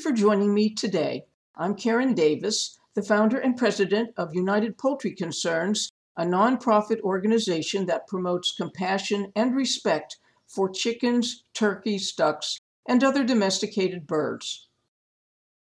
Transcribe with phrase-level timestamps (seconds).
[0.00, 1.26] for joining me today.
[1.54, 8.06] I'm Karen Davis, the founder and president of United Poultry Concerns, a nonprofit organization that
[8.06, 10.16] promotes compassion and respect
[10.46, 12.58] for chickens, turkeys, ducks,
[12.88, 14.68] and other domesticated birds.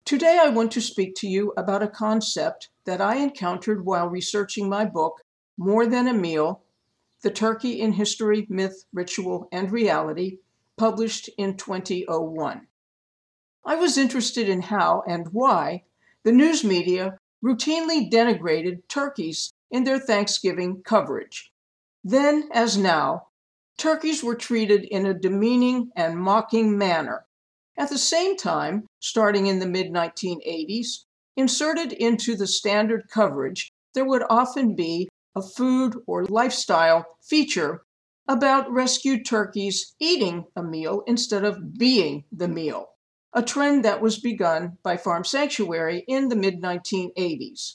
[0.04, 4.68] Today, I want to speak to you about a concept that I encountered while researching
[4.68, 5.20] my book,
[5.56, 6.62] More Than a Meal
[7.22, 10.38] The Turkey in History, Myth, Ritual, and Reality,
[10.76, 12.67] published in 2001.
[13.64, 15.84] I was interested in how and why
[16.22, 21.52] the news media routinely denigrated turkeys in their Thanksgiving coverage.
[22.02, 23.28] Then, as now,
[23.76, 27.26] turkeys were treated in a demeaning and mocking manner.
[27.76, 31.04] At the same time, starting in the mid 1980s,
[31.36, 37.82] inserted into the standard coverage, there would often be a food or lifestyle feature
[38.26, 42.90] about rescued turkeys eating a meal instead of being the meal
[43.32, 47.74] a trend that was begun by Farm Sanctuary in the mid 1980s.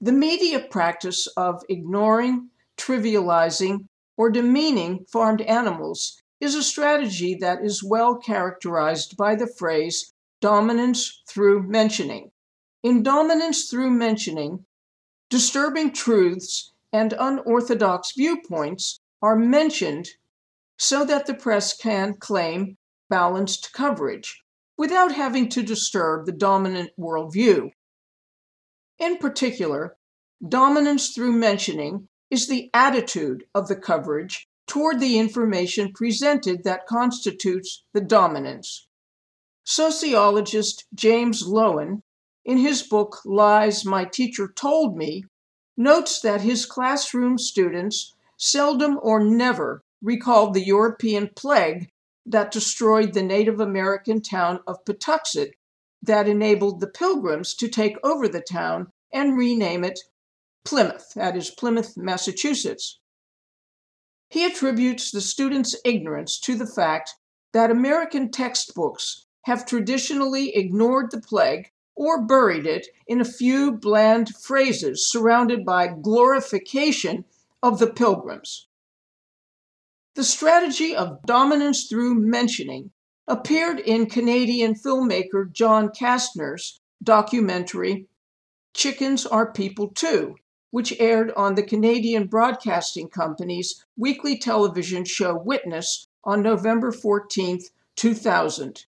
[0.00, 3.86] The media practice of ignoring, trivializing,
[4.16, 11.22] or demeaning farmed animals is a strategy that is well characterized by the phrase dominance
[11.28, 12.30] through mentioning.
[12.82, 14.64] In dominance through mentioning,
[15.28, 20.08] disturbing truths and unorthodox viewpoints are mentioned
[20.78, 22.78] so that the press can claim
[23.10, 24.42] balanced coverage
[24.78, 27.70] without having to disturb the dominant worldview.
[28.98, 29.96] In particular,
[30.46, 37.84] dominance through mentioning is the attitude of the coverage toward the information presented that constitutes
[37.92, 38.86] the dominance.
[39.64, 42.02] Sociologist James Loewen,
[42.44, 45.24] in his book Lies My Teacher Told Me,
[45.76, 51.90] notes that his classroom students seldom or never recalled the European plague
[52.30, 55.52] that destroyed the Native American town of Patuxet,
[56.02, 59.98] that enabled the Pilgrims to take over the town and rename it
[60.64, 63.00] Plymouth, that is, Plymouth, Massachusetts.
[64.28, 67.14] He attributes the students' ignorance to the fact
[67.52, 74.28] that American textbooks have traditionally ignored the plague or buried it in a few bland
[74.36, 77.24] phrases surrounded by glorification
[77.62, 78.68] of the pilgrims.
[80.16, 82.90] The strategy of dominance through mentioning
[83.28, 88.08] appeared in Canadian filmmaker John Kastner's documentary
[88.74, 90.34] Chickens Are People Too,
[90.72, 97.60] which aired on the Canadian Broadcasting Company's weekly television show Witness on November 14,
[97.94, 98.86] 2000.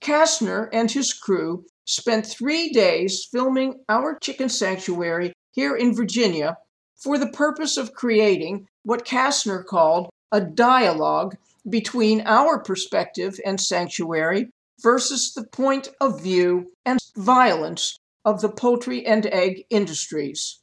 [0.00, 6.58] Kastner and his crew spent three days filming our chicken sanctuary here in Virginia
[6.96, 11.36] for the purpose of creating what Kastner called a dialogue
[11.68, 14.50] between our perspective and sanctuary
[14.82, 20.60] versus the point of view and violence of the poultry and egg industries.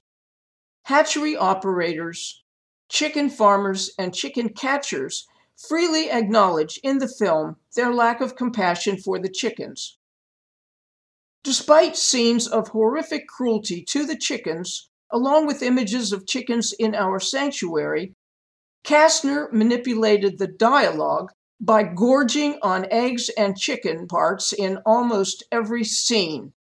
[0.86, 2.44] Hatchery operators,
[2.90, 5.26] chicken farmers, and chicken catchers
[5.58, 9.98] freely acknowledge in the film their lack of compassion for the chickens.
[11.44, 17.20] Despite scenes of horrific cruelty to the chickens, along with images of chickens in our
[17.20, 18.14] sanctuary,
[18.84, 26.52] Kastner manipulated the dialogue by gorging on eggs and chicken parts in almost every scene.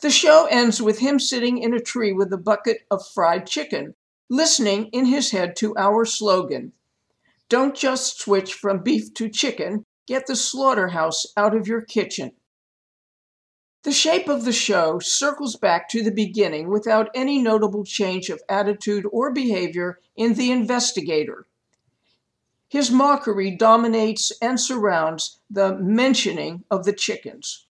[0.00, 3.94] The show ends with him sitting in a tree with a bucket of fried chicken,
[4.30, 6.72] listening in his head to our slogan
[7.48, 12.32] Don't just switch from beef to chicken, get the slaughterhouse out of your kitchen.
[13.84, 18.42] The shape of the show circles back to the beginning without any notable change of
[18.48, 21.46] attitude or behavior in the investigator.
[22.66, 27.66] His mockery dominates and surrounds the mentioning of the chickens.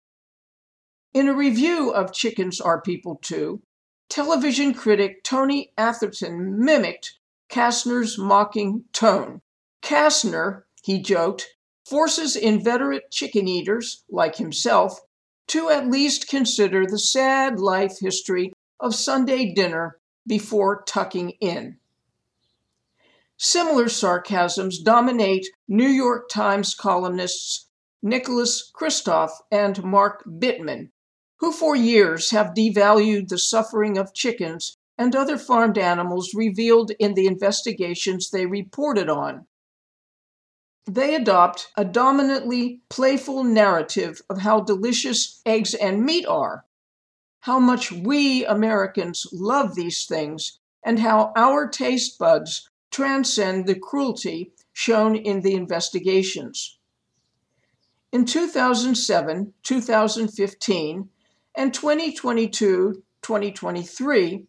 [1.12, 3.60] In a review of Chickens Are People Too,
[4.08, 7.18] television critic Tony Atherton mimicked
[7.50, 9.40] Kastner's mocking tone.
[9.82, 15.00] Kastner, he joked, forces inveterate chicken eaters, like himself,
[15.48, 21.78] to at least consider the sad life history of Sunday dinner before tucking in.
[23.36, 27.66] Similar sarcasms dominate New York Times columnists
[28.02, 30.90] Nicholas Kristof and Mark Bittman,
[31.36, 37.14] who for years have devalued the suffering of chickens and other farmed animals revealed in
[37.14, 39.46] the investigations they reported on.
[40.86, 46.66] They adopt a dominantly playful narrative of how delicious eggs and meat are,
[47.40, 54.52] how much we Americans love these things, and how our taste buds transcend the cruelty
[54.74, 56.78] shown in the investigations.
[58.12, 61.08] In 2007, 2015,
[61.56, 64.46] and 2022 2023,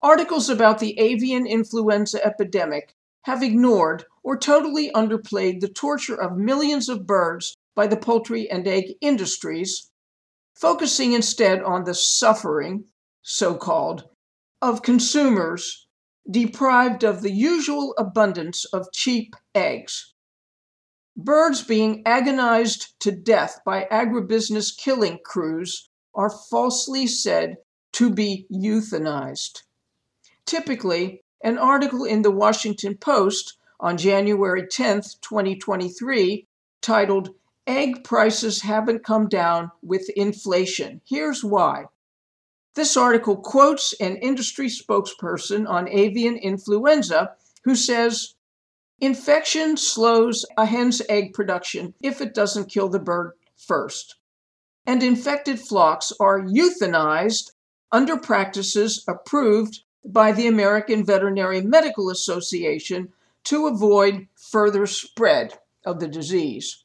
[0.00, 2.95] articles about the avian influenza epidemic
[3.26, 8.68] have ignored or totally underplayed the torture of millions of birds by the poultry and
[8.68, 9.90] egg industries,
[10.54, 12.84] focusing instead on the suffering,
[13.22, 14.04] so called,
[14.62, 15.88] of consumers
[16.30, 20.14] deprived of the usual abundance of cheap eggs.
[21.16, 27.56] Birds being agonized to death by agribusiness killing crews are falsely said
[27.92, 29.62] to be euthanized.
[30.44, 36.46] Typically, an article in the Washington Post on January 10, 2023,
[36.80, 37.34] titled
[37.66, 41.00] Egg Prices Haven't Come Down with Inflation.
[41.04, 41.86] Here's why.
[42.76, 47.32] This article quotes an industry spokesperson on avian influenza
[47.64, 48.34] who says
[49.00, 54.16] infection slows a hen's egg production if it doesn't kill the bird first.
[54.86, 57.50] And infected flocks are euthanized
[57.90, 63.12] under practices approved by the American Veterinary Medical Association
[63.44, 66.84] to avoid further spread of the disease.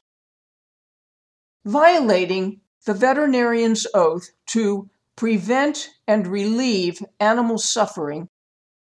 [1.64, 8.28] Violating the veterinarian's oath to prevent and relieve animal suffering,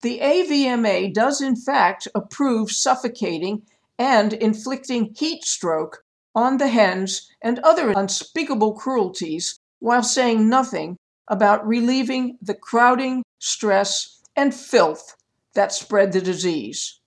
[0.03, 3.63] the AVMA does in fact approve suffocating
[3.99, 10.97] and inflicting heat stroke on the hens and other unspeakable cruelties while saying nothing
[11.29, 15.17] about relieving the crowding, stress, and filth
[15.55, 17.01] that spread the disease.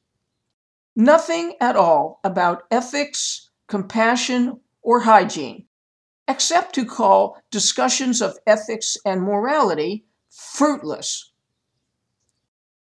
[0.95, 5.65] Nothing at all about ethics, compassion, or hygiene,
[6.27, 11.31] except to call discussions of ethics and morality fruitless.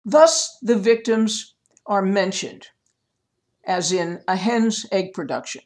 [0.04, 1.54] Thus, the victims
[1.86, 2.68] are mentioned,
[3.64, 5.62] as in a hen's egg production.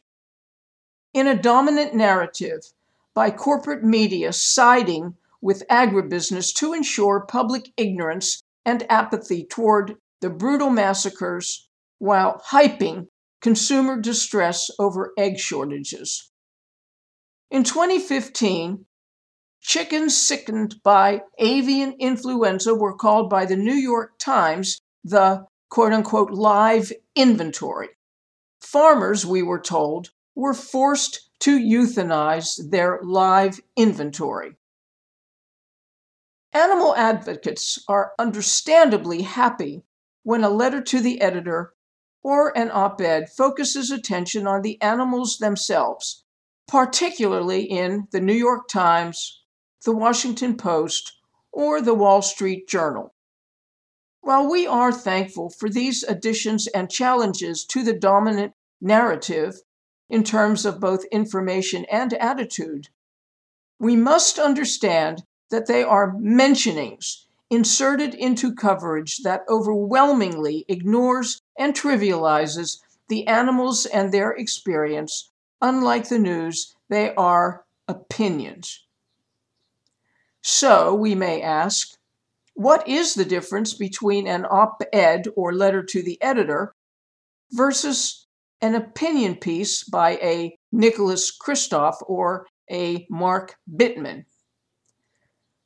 [1.13, 2.63] In a dominant narrative
[3.15, 10.71] by corporate media siding with agribusiness to ensure public ignorance and apathy toward the brutal
[10.71, 11.69] massacres
[11.99, 13.07] while hyping
[13.41, 16.31] consumer distress over egg shortages.
[17.51, 18.87] In 2015,
[19.61, 26.31] chickens sickened by avian influenza were called by the New York Times the quote unquote
[26.31, 27.89] live inventory.
[28.61, 34.57] Farmers, we were told, were forced to euthanize their live inventory.
[36.55, 39.85] Animal advocates are understandably happy
[40.23, 41.73] when a letter to the editor
[42.23, 46.25] or an op ed focuses attention on the animals themselves,
[46.69, 49.43] particularly in the New York Times,
[49.85, 51.17] the Washington Post,
[51.51, 53.15] or the Wall Street Journal.
[54.21, 59.55] While we are thankful for these additions and challenges to the dominant narrative
[60.11, 62.89] in terms of both information and attitude,
[63.79, 72.81] we must understand that they are mentionings inserted into coverage that overwhelmingly ignores and trivializes
[73.09, 75.31] the animals and their experience.
[75.61, 78.87] Unlike the news, they are opinions.
[80.41, 81.97] So, we may ask,
[82.55, 86.75] what is the difference between an op ed or letter to the editor
[87.51, 88.27] versus
[88.63, 94.25] an opinion piece by a Nicholas Kristof or a Mark Bittman?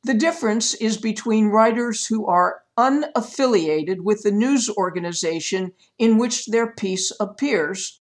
[0.06, 6.72] The difference is between writers who are unaffiliated with the news organization in which their
[6.72, 8.00] piece appears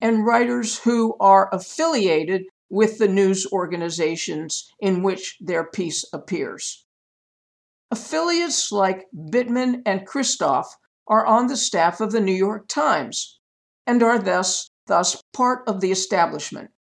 [0.00, 6.86] and writers who are affiliated with the news organizations in which their piece appears.
[7.88, 10.66] Affiliates like Bittman and Kristof
[11.06, 13.38] are on the staff of the New York Times
[13.86, 16.72] and are thus, thus part of the establishment.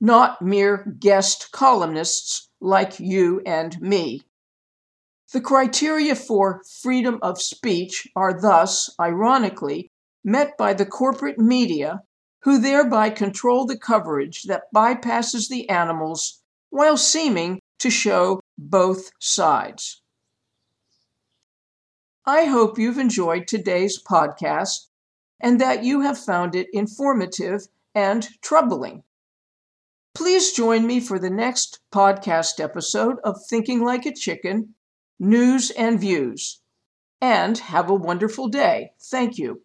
[0.00, 4.22] Not mere guest columnists like you and me.
[5.32, 9.90] The criteria for freedom of speech are thus, ironically,
[10.24, 12.02] met by the corporate media,
[12.42, 20.02] who thereby control the coverage that bypasses the animals while seeming to show both sides.
[22.24, 24.86] I hope you've enjoyed today's podcast
[25.40, 29.02] and that you have found it informative and troubling.
[30.14, 34.74] Please join me for the next podcast episode of Thinking Like a Chicken
[35.18, 36.60] News and Views.
[37.20, 38.92] And have a wonderful day.
[39.00, 39.62] Thank you.